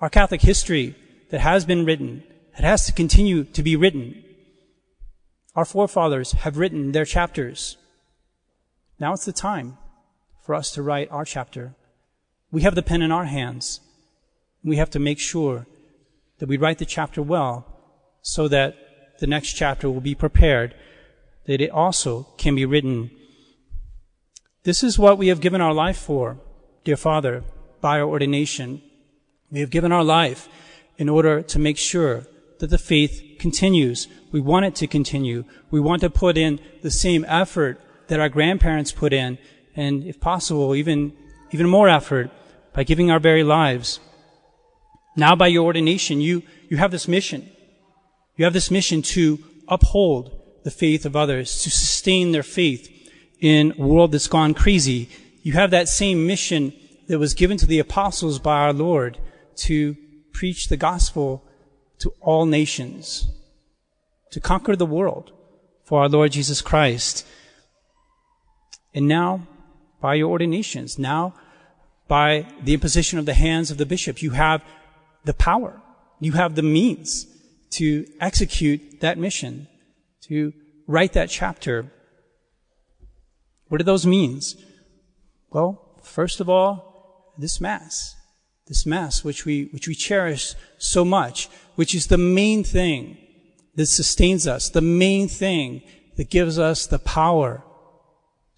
our 0.00 0.10
Catholic 0.10 0.40
history 0.40 0.94
that 1.30 1.40
has 1.40 1.64
been 1.64 1.84
written, 1.84 2.22
it 2.58 2.64
has 2.64 2.86
to 2.86 2.92
continue 2.92 3.44
to 3.44 3.62
be 3.62 3.76
written. 3.76 4.22
Our 5.54 5.64
forefathers 5.64 6.32
have 6.32 6.56
written 6.56 6.92
their 6.92 7.04
chapters. 7.04 7.76
Now 8.98 9.12
it's 9.12 9.26
the 9.26 9.32
time 9.32 9.76
for 10.42 10.54
us 10.54 10.70
to 10.72 10.82
write 10.82 11.10
our 11.10 11.24
chapter. 11.24 11.74
We 12.50 12.62
have 12.62 12.74
the 12.74 12.82
pen 12.82 13.02
in 13.02 13.12
our 13.12 13.24
hands. 13.24 13.80
We 14.64 14.76
have 14.76 14.90
to 14.90 14.98
make 14.98 15.18
sure 15.18 15.66
that 16.38 16.48
we 16.48 16.56
write 16.56 16.78
the 16.78 16.86
chapter 16.86 17.22
well 17.22 17.66
so 18.22 18.48
that 18.48 18.74
the 19.20 19.26
next 19.26 19.52
chapter 19.52 19.90
will 19.90 20.00
be 20.00 20.14
prepared, 20.14 20.74
that 21.46 21.60
it 21.60 21.70
also 21.70 22.28
can 22.38 22.54
be 22.54 22.64
written. 22.64 23.10
This 24.64 24.82
is 24.82 24.98
what 24.98 25.18
we 25.18 25.28
have 25.28 25.40
given 25.40 25.60
our 25.60 25.74
life 25.74 25.98
for, 25.98 26.38
dear 26.84 26.96
Father, 26.96 27.44
by 27.80 28.00
our 28.00 28.08
ordination. 28.08 28.82
We 29.50 29.60
have 29.60 29.70
given 29.70 29.92
our 29.92 30.04
life 30.04 30.48
in 30.98 31.08
order 31.08 31.42
to 31.42 31.58
make 31.58 31.78
sure 31.78 32.26
that 32.58 32.70
the 32.70 32.78
faith 32.78 33.36
continues. 33.38 34.08
We 34.32 34.40
want 34.40 34.66
it 34.66 34.74
to 34.76 34.86
continue. 34.86 35.44
We 35.70 35.80
want 35.80 36.00
to 36.00 36.10
put 36.10 36.38
in 36.38 36.58
the 36.82 36.90
same 36.90 37.24
effort 37.28 37.80
that 38.08 38.20
our 38.20 38.28
grandparents 38.28 38.92
put 38.92 39.12
in, 39.12 39.38
and 39.74 40.04
if 40.04 40.20
possible, 40.20 40.74
even, 40.74 41.12
even 41.50 41.68
more 41.68 41.88
effort 41.88 42.30
by 42.72 42.84
giving 42.84 43.10
our 43.10 43.20
very 43.20 43.42
lives. 43.42 44.00
Now 45.16 45.34
by 45.34 45.48
your 45.48 45.64
ordination, 45.64 46.20
you, 46.20 46.42
you 46.68 46.76
have 46.76 46.90
this 46.90 47.08
mission. 47.08 47.50
You 48.36 48.44
have 48.44 48.52
this 48.52 48.70
mission 48.70 49.02
to 49.02 49.38
uphold 49.68 50.38
the 50.64 50.70
faith 50.70 51.06
of 51.06 51.16
others, 51.16 51.62
to 51.62 51.70
sustain 51.70 52.32
their 52.32 52.42
faith 52.42 52.92
in 53.40 53.72
a 53.78 53.82
world 53.82 54.12
that's 54.12 54.28
gone 54.28 54.54
crazy. 54.54 55.08
You 55.42 55.52
have 55.52 55.70
that 55.70 55.88
same 55.88 56.26
mission 56.26 56.72
that 57.08 57.18
was 57.18 57.34
given 57.34 57.56
to 57.58 57.66
the 57.66 57.78
apostles 57.78 58.38
by 58.38 58.58
our 58.60 58.72
Lord 58.72 59.18
to 59.56 59.96
preach 60.32 60.68
the 60.68 60.76
gospel 60.76 61.44
to 61.98 62.12
all 62.20 62.46
nations, 62.46 63.26
to 64.32 64.40
conquer 64.40 64.76
the 64.76 64.84
world 64.84 65.32
for 65.84 66.02
our 66.02 66.08
Lord 66.08 66.32
Jesus 66.32 66.60
Christ. 66.60 67.26
And 68.96 69.06
now, 69.06 69.46
by 70.00 70.14
your 70.14 70.30
ordinations, 70.30 70.98
now 70.98 71.34
by 72.08 72.46
the 72.64 72.72
imposition 72.72 73.18
of 73.18 73.26
the 73.26 73.34
hands 73.34 73.70
of 73.70 73.76
the 73.76 73.84
bishop, 73.84 74.22
you 74.22 74.30
have 74.30 74.64
the 75.24 75.34
power, 75.34 75.82
you 76.18 76.32
have 76.32 76.54
the 76.54 76.62
means 76.62 77.26
to 77.72 78.06
execute 78.20 79.00
that 79.00 79.18
mission, 79.18 79.68
to 80.22 80.54
write 80.86 81.12
that 81.12 81.28
chapter. 81.28 81.92
What 83.68 83.82
are 83.82 83.84
those 83.84 84.06
means? 84.06 84.56
Well, 85.50 86.00
first 86.02 86.40
of 86.40 86.48
all, 86.48 87.34
this 87.36 87.60
Mass. 87.60 88.16
This 88.66 88.86
Mass, 88.86 89.22
which 89.22 89.44
we, 89.44 89.64
which 89.72 89.86
we 89.86 89.94
cherish 89.94 90.54
so 90.78 91.04
much, 91.04 91.50
which 91.74 91.94
is 91.94 92.06
the 92.06 92.16
main 92.16 92.64
thing 92.64 93.18
that 93.74 93.86
sustains 93.86 94.46
us, 94.46 94.70
the 94.70 94.80
main 94.80 95.28
thing 95.28 95.82
that 96.16 96.30
gives 96.30 96.58
us 96.58 96.86
the 96.86 96.98
power 96.98 97.62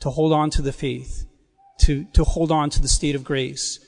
to 0.00 0.10
hold 0.10 0.32
on 0.32 0.50
to 0.50 0.62
the 0.62 0.72
faith, 0.72 1.24
to, 1.80 2.04
to 2.12 2.24
hold 2.24 2.52
on 2.52 2.70
to 2.70 2.80
the 2.80 2.88
state 2.88 3.14
of 3.14 3.24
grace, 3.24 3.80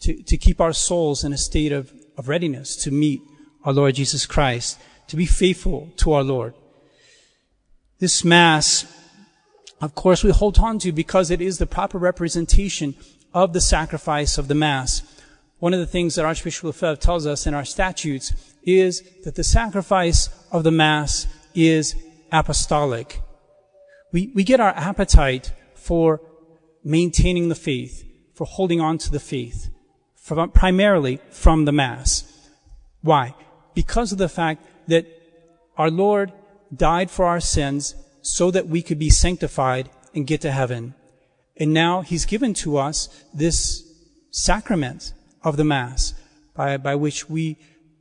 to, 0.00 0.22
to 0.22 0.36
keep 0.36 0.60
our 0.60 0.72
souls 0.72 1.24
in 1.24 1.32
a 1.32 1.38
state 1.38 1.72
of, 1.72 1.92
of 2.16 2.28
readiness 2.28 2.76
to 2.76 2.90
meet 2.90 3.20
our 3.64 3.72
Lord 3.72 3.94
Jesus 3.94 4.26
Christ, 4.26 4.78
to 5.08 5.16
be 5.16 5.26
faithful 5.26 5.90
to 5.98 6.12
our 6.12 6.22
Lord. 6.22 6.54
This 7.98 8.24
Mass, 8.24 8.86
of 9.80 9.94
course, 9.94 10.24
we 10.24 10.30
hold 10.30 10.58
on 10.58 10.78
to 10.78 10.92
because 10.92 11.30
it 11.30 11.40
is 11.40 11.58
the 11.58 11.66
proper 11.66 11.98
representation 11.98 12.94
of 13.34 13.52
the 13.52 13.60
sacrifice 13.60 14.38
of 14.38 14.48
the 14.48 14.54
Mass. 14.54 15.02
One 15.58 15.74
of 15.74 15.80
the 15.80 15.86
things 15.86 16.14
that 16.14 16.24
Archbishop 16.24 16.64
Lefebvre 16.64 17.00
tells 17.00 17.26
us 17.26 17.46
in 17.46 17.52
our 17.52 17.66
statutes 17.66 18.32
is 18.64 19.02
that 19.24 19.34
the 19.34 19.44
sacrifice 19.44 20.30
of 20.50 20.64
the 20.64 20.70
Mass 20.70 21.26
is 21.54 21.94
apostolic. 22.32 23.20
We, 24.12 24.32
we 24.34 24.44
get 24.44 24.60
our 24.60 24.74
appetite 24.76 25.52
for 25.74 26.20
maintaining 26.84 27.48
the 27.48 27.54
faith, 27.54 28.04
for 28.34 28.46
holding 28.46 28.80
on 28.80 28.98
to 28.98 29.10
the 29.10 29.20
faith, 29.20 29.68
from, 30.16 30.50
primarily 30.50 31.20
from 31.30 31.64
the 31.64 31.72
Mass. 31.72 32.26
Why? 33.02 33.34
because 33.74 34.12
of 34.12 34.18
the 34.18 34.28
fact 34.28 34.64
that 34.88 35.06
our 35.76 35.90
Lord 35.90 36.32
died 36.74 37.10
for 37.10 37.24
our 37.24 37.40
sins 37.40 37.94
so 38.22 38.50
that 38.50 38.68
we 38.68 38.82
could 38.82 38.98
be 38.98 39.10
sanctified 39.10 39.90
and 40.14 40.26
get 40.26 40.40
to 40.42 40.52
heaven. 40.52 40.94
And 41.56 41.72
now 41.72 42.02
he's 42.02 42.24
given 42.24 42.54
to 42.54 42.76
us 42.76 43.08
this 43.32 43.82
sacrament 44.30 45.12
of 45.42 45.56
the 45.56 45.64
Mass 45.64 46.14
by, 46.54 46.76
by 46.76 46.94
which 46.94 47.28
we, 47.28 47.56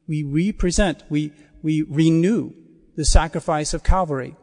we 0.07 0.23
represent, 0.23 1.03
we, 1.09 1.31
we 1.61 1.83
renew 1.83 2.51
the 2.95 3.05
sacrifice 3.05 3.73
of 3.73 3.83
Calvary. 3.83 4.35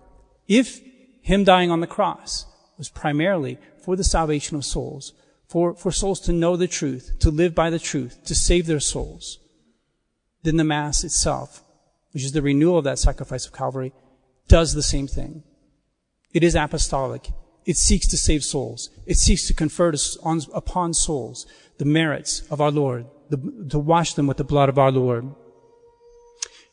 If 0.49 0.81
him 1.27 1.43
dying 1.43 1.73
on 1.73 1.81
the 1.81 1.89
cross 1.89 2.47
was 2.79 2.89
primarily 2.89 3.59
for 3.85 3.97
the 3.97 4.05
salvation 4.05 4.57
of 4.57 4.65
souls, 4.65 5.13
for, 5.49 5.75
for 5.75 5.91
souls 5.91 6.21
to 6.21 6.33
know 6.33 6.57
the 6.57 6.69
truth, 6.69 7.17
to 7.19 7.33
live 7.33 7.53
by 7.53 7.69
the 7.69 7.81
truth, 7.81 8.25
to 8.27 8.35
save 8.37 8.67
their 8.67 8.79
souls, 8.79 9.41
then 10.45 10.57
the 10.57 10.63
Mass 10.63 11.03
itself, 11.03 11.65
which 12.13 12.23
is 12.23 12.31
the 12.31 12.43
renewal 12.43 12.79
of 12.79 12.85
that 12.85 13.01
sacrifice 13.01 13.45
of 13.45 13.53
Calvary, 13.53 13.93
does 14.47 14.75
the 14.75 14.85
same 14.85 15.09
thing. 15.09 15.43
It 16.33 16.45
is 16.45 16.55
apostolic. 16.55 17.31
It 17.65 17.77
seeks 17.77 18.07
to 18.07 18.17
save 18.17 18.45
souls. 18.45 18.91
It 19.05 19.17
seeks 19.17 19.49
to 19.49 19.55
confer 19.55 19.93
on, 20.23 20.43
upon 20.55 20.95
souls 20.95 21.45
the 21.79 21.87
merits 21.87 22.43
of 22.53 22.61
our 22.61 22.71
Lord, 22.71 23.05
the, 23.31 23.67
to 23.71 23.81
wash 23.81 24.15
them 24.15 24.29
with 24.29 24.37
the 24.37 24.45
blood 24.45 24.69
of 24.69 24.79
our 24.79 24.93
Lord. 24.93 25.35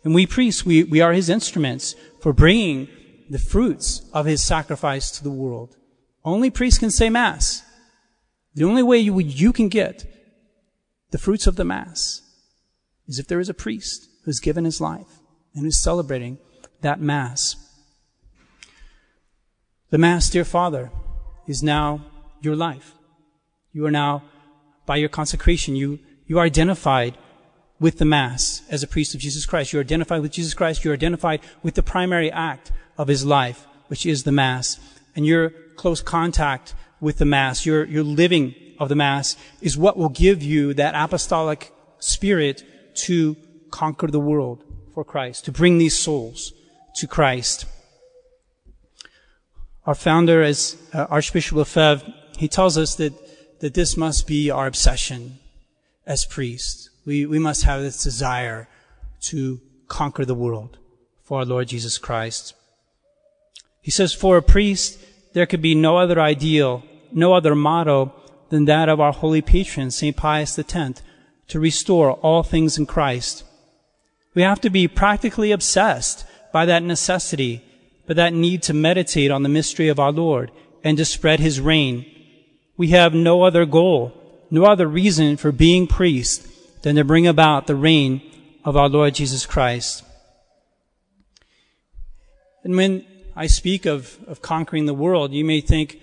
And 0.03 0.13
we 0.13 0.27
priests, 0.27 0.63
we, 0.63 0.83
we 0.83 1.01
are 1.01 1.11
his 1.11 1.27
instruments 1.27 1.95
for 2.21 2.33
bringing 2.33 2.87
the 3.29 3.39
fruits 3.39 4.09
of 4.13 4.25
his 4.25 4.43
sacrifice 4.43 5.11
to 5.11 5.23
the 5.23 5.31
world. 5.31 5.77
Only 6.23 6.49
priests 6.49 6.79
can 6.79 6.91
say 6.91 7.09
Mass. 7.09 7.63
The 8.55 8.63
only 8.63 8.83
way 8.83 8.99
you, 8.99 9.19
you 9.19 9.51
can 9.51 9.69
get 9.69 10.05
the 11.11 11.17
fruits 11.17 11.47
of 11.47 11.55
the 11.55 11.65
Mass 11.65 12.21
is 13.07 13.19
if 13.19 13.27
there 13.27 13.39
is 13.39 13.49
a 13.49 13.53
priest 13.53 14.09
who's 14.23 14.39
given 14.39 14.65
his 14.65 14.79
life 14.79 15.19
and 15.53 15.63
who's 15.63 15.81
celebrating 15.81 16.37
that 16.81 16.99
Mass. 16.99 17.55
The 19.89 19.97
Mass, 19.97 20.29
dear 20.29 20.45
Father, 20.45 20.91
is 21.47 21.61
now 21.61 22.05
your 22.41 22.55
life. 22.55 22.93
You 23.71 23.85
are 23.85 23.91
now, 23.91 24.23
by 24.85 24.97
your 24.97 25.09
consecration, 25.09 25.75
you, 25.75 25.99
you 26.25 26.39
are 26.39 26.45
identified 26.45 27.17
with 27.79 27.97
the 27.97 28.05
Mass 28.05 28.61
as 28.69 28.81
a 28.81 28.87
priest 28.87 29.13
of 29.13 29.21
Jesus 29.21 29.45
Christ. 29.45 29.73
You're 29.73 29.81
identified 29.81 30.21
with 30.21 30.31
Jesus 30.31 30.53
Christ. 30.53 30.83
You're 30.83 30.93
identified 30.93 31.41
with 31.61 31.75
the 31.75 31.83
primary 31.83 32.31
act 32.31 32.71
of 32.97 33.07
his 33.07 33.25
life, 33.25 33.67
which 33.87 34.05
is 34.05 34.23
the 34.23 34.31
Mass. 34.31 34.79
And 35.15 35.25
your 35.25 35.49
close 35.75 36.01
contact 36.01 36.73
with 36.99 37.17
the 37.17 37.25
Mass, 37.25 37.65
your, 37.65 37.85
your 37.85 38.03
living 38.03 38.55
of 38.79 38.89
the 38.89 38.95
Mass, 38.95 39.35
is 39.61 39.77
what 39.77 39.97
will 39.97 40.09
give 40.09 40.41
you 40.41 40.73
that 40.75 40.95
apostolic 40.95 41.71
spirit 41.99 42.63
to 42.95 43.35
conquer 43.71 44.07
the 44.07 44.19
world 44.19 44.63
for 44.93 45.03
Christ, 45.03 45.45
to 45.45 45.51
bring 45.51 45.77
these 45.77 45.97
souls 45.97 46.53
to 46.95 47.07
Christ. 47.07 47.65
Our 49.85 49.95
founder, 49.95 50.41
as 50.41 50.77
uh, 50.93 51.07
Archbishop 51.09 51.57
Lefebvre, 51.57 52.13
he 52.37 52.47
tells 52.47 52.77
us 52.77 52.95
that, 52.95 53.13
that 53.59 53.73
this 53.73 53.97
must 53.97 54.27
be 54.27 54.49
our 54.49 54.67
obsession 54.67 55.39
as 56.05 56.25
priests. 56.25 56.89
We, 57.05 57.25
we 57.25 57.39
must 57.39 57.63
have 57.63 57.81
this 57.81 58.01
desire 58.01 58.69
to 59.21 59.59
conquer 59.87 60.25
the 60.25 60.35
world 60.35 60.77
for 61.23 61.39
our 61.39 61.45
Lord 61.45 61.67
Jesus 61.67 61.97
Christ. 61.97 62.53
He 63.83 63.91
says, 63.91 64.13
for 64.13 64.37
a 64.37 64.41
priest, 64.41 64.97
there 65.33 65.45
could 65.45 65.61
be 65.61 65.75
no 65.75 65.97
other 65.97 66.19
ideal, 66.19 66.83
no 67.11 67.33
other 67.33 67.53
motto 67.53 68.13
than 68.49 68.65
that 68.65 68.89
of 68.89 68.99
our 68.99 69.11
holy 69.11 69.41
patron, 69.41 69.91
St. 69.91 70.15
Pius 70.15 70.57
X, 70.57 71.01
to 71.49 71.59
restore 71.59 72.13
all 72.13 72.41
things 72.41 72.77
in 72.77 72.85
Christ. 72.85 73.43
We 74.33 74.41
have 74.41 74.61
to 74.61 74.69
be 74.69 74.87
practically 74.87 75.51
obsessed 75.51 76.25
by 76.53 76.65
that 76.65 76.81
necessity, 76.81 77.61
by 78.07 78.13
that 78.13 78.33
need 78.33 78.63
to 78.63 78.73
meditate 78.73 79.31
on 79.31 79.43
the 79.43 79.49
mystery 79.49 79.89
of 79.89 79.99
our 79.99 80.11
Lord 80.11 80.49
and 80.83 80.97
to 80.97 81.05
spread 81.05 81.39
his 81.39 81.59
reign. 81.59 82.05
We 82.77 82.87
have 82.89 83.13
no 83.13 83.43
other 83.43 83.65
goal, 83.65 84.13
no 84.49 84.63
other 84.63 84.87
reason 84.87 85.35
for 85.35 85.51
being 85.51 85.87
priests 85.87 86.47
than 86.83 86.95
to 86.95 87.03
bring 87.03 87.27
about 87.27 87.67
the 87.67 87.75
reign 87.75 88.21
of 88.63 88.77
our 88.77 88.87
Lord 88.87 89.15
Jesus 89.15 89.45
Christ. 89.45 90.03
And 92.63 92.77
when 92.77 93.05
I 93.35 93.47
speak 93.47 93.85
of, 93.85 94.17
of 94.27 94.41
conquering 94.41 94.85
the 94.85 94.93
world, 94.93 95.33
you 95.33 95.43
may 95.43 95.61
think 95.61 95.99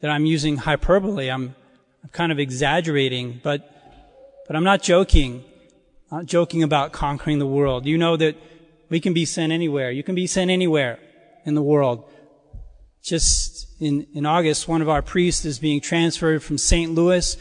that 0.00 0.10
I'm 0.10 0.26
using 0.26 0.58
hyperbole. 0.58 1.28
I'm, 1.28 1.54
I'm 2.02 2.10
kind 2.10 2.30
of 2.30 2.38
exaggerating, 2.38 3.40
but, 3.42 3.68
but 4.46 4.54
I'm 4.54 4.64
not 4.64 4.82
joking. 4.82 5.44
I'm 6.10 6.18
not 6.18 6.26
joking 6.26 6.62
about 6.62 6.92
conquering 6.92 7.38
the 7.38 7.46
world. 7.46 7.86
You 7.86 7.98
know 7.98 8.16
that 8.16 8.36
we 8.88 9.00
can 9.00 9.12
be 9.12 9.24
sent 9.24 9.52
anywhere. 9.52 9.90
You 9.90 10.02
can 10.02 10.14
be 10.14 10.26
sent 10.26 10.50
anywhere 10.50 10.98
in 11.44 11.54
the 11.54 11.62
world. 11.62 12.04
Just 13.02 13.80
in, 13.80 14.06
in 14.14 14.26
August, 14.26 14.68
one 14.68 14.82
of 14.82 14.88
our 14.88 15.02
priests 15.02 15.44
is 15.44 15.58
being 15.58 15.80
transferred 15.80 16.42
from 16.42 16.58
St. 16.58 16.92
Louis 16.92 17.36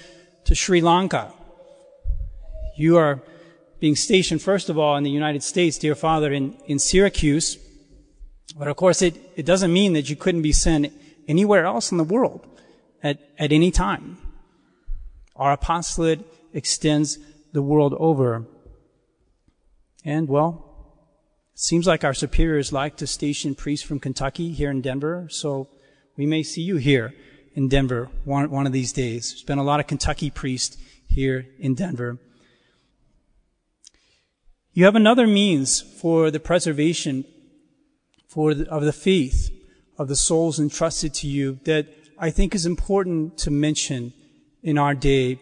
to 0.45 0.55
Sri 0.55 0.81
Lanka. 0.81 1.33
You 2.75 2.97
are 2.97 3.21
being 3.79 3.95
stationed, 3.95 4.41
first 4.41 4.69
of 4.69 4.79
all, 4.79 4.95
in 4.95 5.03
the 5.03 5.11
United 5.11 5.43
States, 5.43 5.77
dear 5.77 5.93
Father, 5.93 6.31
in, 6.33 6.57
in 6.65 6.79
Syracuse. 6.79 7.57
But 8.61 8.67
of 8.67 8.75
course, 8.75 9.01
it, 9.01 9.15
it 9.35 9.47
doesn't 9.47 9.73
mean 9.73 9.93
that 9.93 10.07
you 10.07 10.15
couldn't 10.15 10.43
be 10.43 10.51
sent 10.51 10.93
anywhere 11.27 11.65
else 11.65 11.91
in 11.91 11.97
the 11.97 12.03
world 12.03 12.47
at, 13.01 13.17
at 13.39 13.51
any 13.51 13.71
time. 13.71 14.19
Our 15.35 15.53
apostolate 15.53 16.19
extends 16.53 17.17
the 17.53 17.63
world 17.63 17.95
over. 17.97 18.45
And 20.05 20.29
well, 20.29 20.63
it 21.55 21.59
seems 21.59 21.87
like 21.87 22.03
our 22.03 22.13
superiors 22.13 22.71
like 22.71 22.97
to 22.97 23.07
station 23.07 23.55
priests 23.55 23.83
from 23.83 23.99
Kentucky 23.99 24.51
here 24.51 24.69
in 24.69 24.81
Denver, 24.81 25.25
so 25.31 25.67
we 26.15 26.27
may 26.27 26.43
see 26.43 26.61
you 26.61 26.75
here 26.75 27.15
in 27.55 27.67
Denver 27.67 28.09
one, 28.25 28.51
one 28.51 28.67
of 28.67 28.73
these 28.73 28.93
days. 28.93 29.31
There's 29.31 29.41
been 29.41 29.57
a 29.57 29.63
lot 29.63 29.79
of 29.79 29.87
Kentucky 29.87 30.29
priests 30.29 30.77
here 31.07 31.47
in 31.57 31.73
Denver. 31.73 32.19
You 34.71 34.85
have 34.85 34.95
another 34.95 35.25
means 35.25 35.81
for 35.81 36.29
the 36.29 36.39
preservation 36.39 37.25
for 38.31 38.53
the, 38.53 38.69
of 38.69 38.83
the 38.83 38.93
faith 38.93 39.51
of 39.97 40.07
the 40.07 40.15
souls 40.15 40.57
entrusted 40.57 41.13
to 41.13 41.27
you 41.27 41.59
that 41.65 41.87
I 42.17 42.29
think 42.29 42.55
is 42.55 42.65
important 42.65 43.37
to 43.39 43.51
mention 43.51 44.13
in 44.63 44.77
our 44.77 44.95
day. 44.95 45.39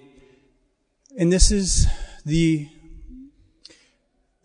And 1.16 1.32
this 1.32 1.52
is 1.52 1.88
the, 2.26 2.68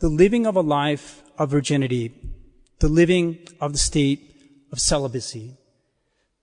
the 0.01 0.09
living 0.09 0.47
of 0.47 0.57
a 0.57 0.61
life 0.61 1.23
of 1.39 1.51
virginity, 1.51 2.13
the 2.81 2.89
living 2.89 3.39
of 3.63 3.73
the 3.73 3.79
state 3.79 4.21
of 4.71 4.79
celibacy. 4.79 5.57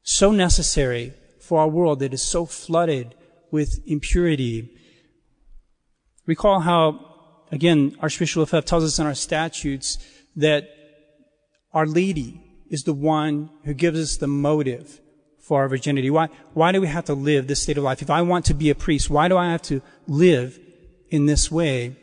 So 0.01 0.31
necessary 0.31 1.13
for 1.39 1.59
our 1.59 1.67
world 1.67 1.99
that 1.99 2.15
is 2.15 2.23
so 2.23 2.47
flooded 2.47 3.13
with 3.51 3.79
impurity. 3.85 4.75
Recall 6.25 6.61
how 6.61 7.11
Again, 7.51 7.97
Archbishop 7.99 8.39
Lefebvre 8.39 8.65
tells 8.65 8.85
us 8.85 8.97
in 8.97 9.05
our 9.05 9.13
statutes 9.13 9.97
that 10.37 10.69
Our 11.73 11.85
Lady 11.85 12.41
is 12.69 12.83
the 12.83 12.93
one 12.93 13.49
who 13.63 13.73
gives 13.73 13.99
us 13.99 14.17
the 14.17 14.27
motive 14.27 14.99
for 15.39 15.61
our 15.61 15.69
virginity. 15.69 16.09
Why, 16.09 16.29
why 16.53 16.71
do 16.71 16.81
we 16.81 16.87
have 16.87 17.05
to 17.05 17.13
live 17.13 17.47
this 17.47 17.61
state 17.61 17.77
of 17.77 17.83
life? 17.83 18.01
If 18.01 18.09
I 18.09 18.21
want 18.21 18.45
to 18.45 18.53
be 18.53 18.69
a 18.69 18.75
priest, 18.75 19.09
why 19.09 19.27
do 19.27 19.37
I 19.37 19.51
have 19.51 19.61
to 19.63 19.81
live 20.07 20.59
in 21.09 21.25
this 21.25 21.51
way? 21.51 21.95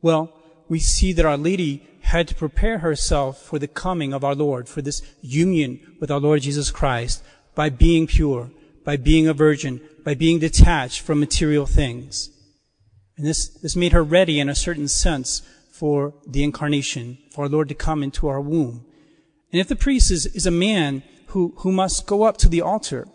Well, 0.00 0.32
we 0.68 0.78
see 0.78 1.12
that 1.12 1.26
Our 1.26 1.36
Lady 1.36 1.86
had 2.02 2.28
to 2.28 2.34
prepare 2.34 2.78
herself 2.78 3.42
for 3.42 3.58
the 3.58 3.68
coming 3.68 4.12
of 4.12 4.24
our 4.24 4.34
Lord, 4.34 4.68
for 4.68 4.80
this 4.80 5.02
union 5.20 5.96
with 6.00 6.10
our 6.10 6.20
Lord 6.20 6.42
Jesus 6.42 6.70
Christ 6.70 7.22
by 7.54 7.68
being 7.68 8.06
pure, 8.06 8.50
by 8.84 8.96
being 8.96 9.26
a 9.26 9.34
virgin, 9.34 9.80
by 10.04 10.14
being 10.14 10.38
detached 10.38 11.00
from 11.00 11.18
material 11.18 11.66
things. 11.66 12.30
And 13.16 13.26
this, 13.26 13.48
this 13.48 13.74
made 13.74 13.92
her 13.92 14.04
ready 14.04 14.38
in 14.38 14.48
a 14.48 14.54
certain 14.54 14.88
sense 14.88 15.42
for 15.78 16.14
the 16.26 16.42
incarnation, 16.42 17.18
for 17.30 17.42
our 17.42 17.50
Lord 17.50 17.68
to 17.68 17.74
come 17.74 18.02
into 18.02 18.28
our 18.28 18.40
womb. 18.40 18.86
And 19.52 19.60
if 19.60 19.68
the 19.68 19.76
priest 19.76 20.10
is, 20.10 20.24
is 20.26 20.46
a 20.46 20.50
man 20.50 21.02
who, 21.28 21.52
who 21.58 21.70
must 21.70 22.06
go 22.06 22.22
up 22.22 22.38
to 22.38 22.48
the 22.48 22.62
altar, 22.62 23.06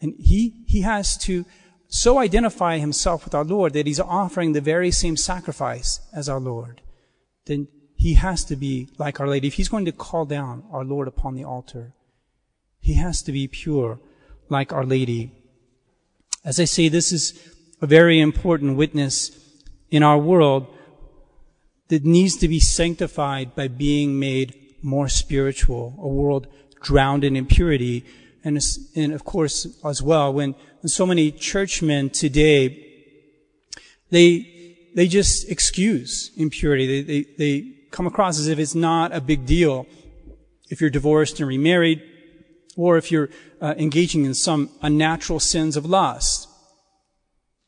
and 0.00 0.14
he, 0.18 0.64
he 0.66 0.80
has 0.80 1.16
to 1.18 1.44
so 1.86 2.18
identify 2.18 2.78
himself 2.78 3.24
with 3.24 3.34
our 3.34 3.44
Lord 3.44 3.72
that 3.72 3.86
he's 3.86 4.00
offering 4.00 4.52
the 4.52 4.60
very 4.60 4.90
same 4.90 5.16
sacrifice 5.16 6.00
as 6.12 6.28
our 6.28 6.40
Lord, 6.40 6.82
then 7.46 7.68
he 7.94 8.14
has 8.14 8.44
to 8.46 8.56
be 8.56 8.88
like 8.98 9.20
Our 9.20 9.28
Lady. 9.28 9.48
If 9.48 9.54
he's 9.54 9.68
going 9.68 9.84
to 9.84 9.92
call 9.92 10.24
down 10.24 10.64
our 10.72 10.84
Lord 10.84 11.08
upon 11.08 11.34
the 11.34 11.44
altar, 11.44 11.94
he 12.80 12.94
has 12.94 13.22
to 13.22 13.32
be 13.32 13.46
pure 13.46 14.00
like 14.48 14.72
Our 14.72 14.84
Lady. 14.84 15.32
As 16.44 16.58
I 16.58 16.64
say, 16.64 16.88
this 16.88 17.12
is 17.12 17.38
a 17.80 17.86
very 17.86 18.20
important 18.20 18.76
witness 18.76 19.30
in 19.90 20.02
our 20.02 20.18
world 20.18 20.66
that 21.88 22.04
needs 22.04 22.36
to 22.36 22.48
be 22.48 22.60
sanctified 22.60 23.54
by 23.54 23.68
being 23.68 24.18
made 24.18 24.54
more 24.82 25.08
spiritual, 25.08 25.94
a 25.98 26.08
world 26.08 26.46
drowned 26.82 27.24
in 27.24 27.36
impurity. 27.36 28.04
And, 28.44 28.58
and 28.94 29.12
of 29.12 29.24
course, 29.24 29.66
as 29.84 30.02
well, 30.02 30.32
when, 30.32 30.54
when 30.80 30.88
so 30.88 31.06
many 31.06 31.32
churchmen 31.32 32.10
today, 32.10 32.84
they, 34.10 34.76
they 34.94 35.08
just 35.08 35.48
excuse 35.50 36.30
impurity. 36.36 37.02
They, 37.02 37.22
they, 37.22 37.30
they 37.36 37.74
come 37.90 38.06
across 38.06 38.38
as 38.38 38.48
if 38.48 38.58
it's 38.58 38.74
not 38.74 39.14
a 39.14 39.20
big 39.20 39.46
deal 39.46 39.86
if 40.70 40.80
you're 40.80 40.90
divorced 40.90 41.40
and 41.40 41.48
remarried, 41.48 42.02
or 42.76 42.98
if 42.98 43.10
you're 43.10 43.30
uh, 43.60 43.74
engaging 43.78 44.24
in 44.24 44.34
some 44.34 44.70
unnatural 44.82 45.40
sins 45.40 45.76
of 45.76 45.86
lust. 45.86 46.46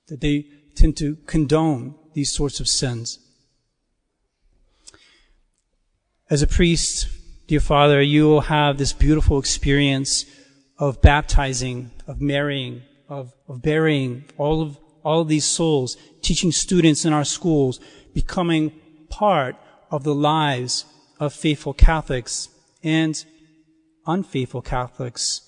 That 0.08 0.20
they 0.20 0.46
tend 0.76 0.96
to 0.98 1.16
condone 1.26 1.94
these 2.14 2.32
sorts 2.32 2.60
of 2.60 2.68
sins. 2.68 3.18
As 6.30 6.42
a 6.42 6.46
priest, 6.46 7.08
dear 7.48 7.58
Father, 7.58 8.00
you 8.00 8.22
will 8.28 8.42
have 8.42 8.78
this 8.78 8.92
beautiful 8.92 9.40
experience 9.40 10.26
of 10.78 11.02
baptizing, 11.02 11.90
of 12.06 12.20
marrying, 12.20 12.82
of, 13.08 13.34
of 13.48 13.62
burying 13.62 14.26
all 14.38 14.62
of, 14.62 14.78
all 15.02 15.22
of 15.22 15.28
these 15.28 15.44
souls, 15.44 15.96
teaching 16.22 16.52
students 16.52 17.04
in 17.04 17.12
our 17.12 17.24
schools, 17.24 17.80
becoming 18.14 18.70
part 19.08 19.56
of 19.90 20.04
the 20.04 20.14
lives 20.14 20.84
of 21.18 21.34
faithful 21.34 21.74
Catholics 21.74 22.48
and 22.84 23.24
unfaithful 24.06 24.62
Catholics. 24.62 25.40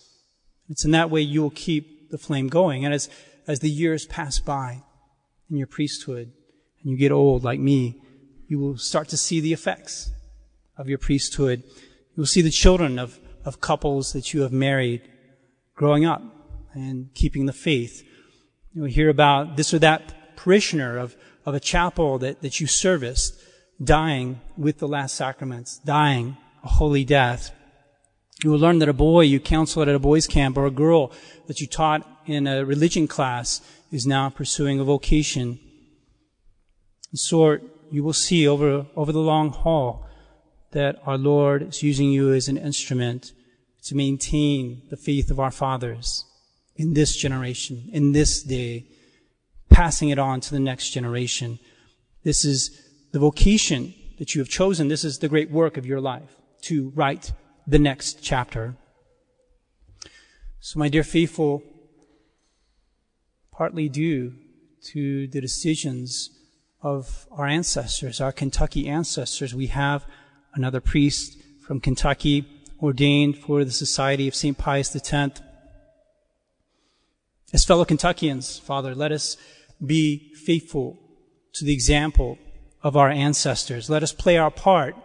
It's 0.68 0.84
in 0.84 0.90
that 0.90 1.10
way 1.10 1.20
you 1.20 1.42
will 1.42 1.50
keep 1.50 2.10
the 2.10 2.18
flame 2.18 2.48
going. 2.48 2.84
And 2.84 2.92
as, 2.92 3.08
as 3.46 3.60
the 3.60 3.70
years 3.70 4.04
pass 4.04 4.40
by 4.40 4.82
in 5.48 5.58
your 5.58 5.68
priesthood, 5.68 6.32
and 6.82 6.90
you 6.90 6.96
get 6.96 7.12
old 7.12 7.44
like 7.44 7.60
me, 7.60 8.02
you 8.48 8.58
will 8.58 8.76
start 8.76 9.08
to 9.10 9.16
see 9.16 9.38
the 9.38 9.52
effects 9.52 10.10
of 10.76 10.88
your 10.88 10.98
priesthood. 10.98 11.62
You 11.64 12.20
will 12.20 12.26
see 12.26 12.42
the 12.42 12.50
children 12.50 12.98
of, 12.98 13.18
of 13.44 13.60
couples 13.60 14.12
that 14.12 14.32
you 14.32 14.42
have 14.42 14.52
married 14.52 15.02
growing 15.74 16.04
up 16.04 16.22
and 16.74 17.12
keeping 17.14 17.46
the 17.46 17.52
faith. 17.52 18.02
You 18.72 18.82
will 18.82 18.88
hear 18.88 19.08
about 19.08 19.56
this 19.56 19.72
or 19.74 19.78
that 19.80 20.36
parishioner 20.36 20.98
of, 20.98 21.16
of 21.44 21.54
a 21.54 21.60
chapel 21.60 22.18
that, 22.18 22.42
that 22.42 22.60
you 22.60 22.66
serviced 22.66 23.40
dying 23.82 24.40
with 24.56 24.78
the 24.78 24.88
last 24.88 25.14
sacraments, 25.14 25.78
dying 25.78 26.36
a 26.62 26.68
holy 26.68 27.04
death. 27.04 27.50
You 28.42 28.50
will 28.50 28.58
learn 28.58 28.78
that 28.80 28.88
a 28.88 28.94
boy 28.94 29.22
you 29.22 29.40
counseled 29.40 29.88
at 29.88 29.94
a 29.94 29.98
boys' 29.98 30.26
camp 30.26 30.56
or 30.56 30.66
a 30.66 30.70
girl 30.70 31.12
that 31.46 31.60
you 31.60 31.66
taught 31.66 32.08
in 32.26 32.46
a 32.46 32.64
religion 32.64 33.06
class 33.06 33.60
is 33.90 34.06
now 34.06 34.30
pursuing 34.30 34.80
a 34.80 34.84
vocation 34.84 35.58
in 37.12 37.18
short, 37.18 37.62
you 37.90 38.02
will 38.02 38.14
see 38.14 38.48
over, 38.48 38.86
over 38.96 39.12
the 39.12 39.20
long 39.20 39.50
haul 39.50 40.06
that 40.72 41.00
our 41.06 41.18
Lord 41.18 41.62
is 41.62 41.82
using 41.82 42.10
you 42.10 42.32
as 42.32 42.48
an 42.48 42.56
instrument 42.56 43.32
to 43.84 43.94
maintain 43.94 44.82
the 44.90 44.96
faith 44.96 45.30
of 45.30 45.40
our 45.40 45.50
fathers 45.50 46.24
in 46.76 46.94
this 46.94 47.16
generation, 47.16 47.88
in 47.92 48.12
this 48.12 48.42
day, 48.42 48.86
passing 49.70 50.10
it 50.10 50.18
on 50.18 50.40
to 50.40 50.50
the 50.50 50.60
next 50.60 50.90
generation. 50.90 51.58
This 52.24 52.44
is 52.44 52.80
the 53.12 53.18
vocation 53.18 53.94
that 54.18 54.34
you 54.34 54.40
have 54.40 54.48
chosen. 54.48 54.88
This 54.88 55.04
is 55.04 55.18
the 55.18 55.28
great 55.28 55.50
work 55.50 55.76
of 55.76 55.86
your 55.86 56.00
life 56.00 56.36
to 56.62 56.90
write 56.94 57.32
the 57.66 57.78
next 57.78 58.22
chapter. 58.22 58.76
So, 60.60 60.78
my 60.78 60.88
dear 60.88 61.02
faithful, 61.02 61.62
partly 63.50 63.88
due 63.88 64.34
to 64.92 65.26
the 65.28 65.40
decisions 65.40 66.30
of 66.80 67.26
our 67.30 67.46
ancestors, 67.46 68.20
our 68.20 68.32
Kentucky 68.32 68.88
ancestors. 68.88 69.54
We 69.54 69.68
have 69.68 70.06
another 70.54 70.80
priest 70.80 71.40
from 71.60 71.80
Kentucky 71.80 72.46
ordained 72.82 73.38
for 73.38 73.64
the 73.64 73.70
Society 73.70 74.26
of 74.28 74.34
St. 74.34 74.58
Pius 74.58 74.94
X. 74.94 75.40
As 77.52 77.64
fellow 77.64 77.84
Kentuckians, 77.84 78.58
Father, 78.58 78.94
let 78.94 79.12
us 79.12 79.36
be 79.84 80.32
faithful 80.34 80.98
to 81.52 81.64
the 81.64 81.72
example 81.72 82.38
of 82.82 82.96
our 82.96 83.10
ancestors. 83.10 83.90
Let 83.90 84.02
us 84.02 84.12
play 84.12 84.36
our 84.36 84.50
part 84.50 84.96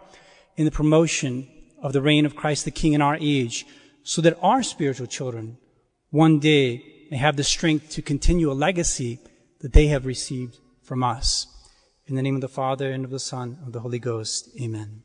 in 0.56 0.64
the 0.64 0.70
promotion 0.70 1.48
of 1.82 1.92
the 1.92 2.02
reign 2.02 2.26
of 2.26 2.34
Christ 2.34 2.64
the 2.64 2.70
King 2.70 2.94
in 2.94 3.02
our 3.02 3.16
age 3.20 3.66
so 4.02 4.20
that 4.22 4.38
our 4.42 4.62
spiritual 4.62 5.06
children 5.06 5.58
one 6.10 6.40
day 6.40 6.82
may 7.10 7.16
have 7.18 7.36
the 7.36 7.44
strength 7.44 7.90
to 7.90 8.02
continue 8.02 8.50
a 8.50 8.54
legacy 8.54 9.18
that 9.60 9.72
they 9.72 9.86
have 9.88 10.06
received 10.06 10.58
from 10.82 11.04
us. 11.04 11.46
In 12.06 12.16
the 12.16 12.22
name 12.22 12.34
of 12.34 12.40
the 12.40 12.48
Father 12.48 12.90
and 12.90 13.04
of 13.04 13.10
the 13.10 13.20
Son 13.20 13.58
and 13.58 13.68
of 13.68 13.72
the 13.72 13.80
Holy 13.80 13.98
Ghost. 13.98 14.48
Amen. 14.60 15.02